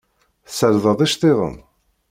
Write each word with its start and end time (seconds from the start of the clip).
Tessardeḍ 0.47 0.99
iceṭṭiḍen? 1.05 1.55